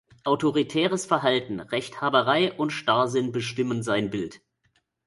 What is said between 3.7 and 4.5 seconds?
sein Bild.